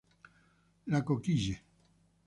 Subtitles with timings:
[0.87, 1.61] La Coquille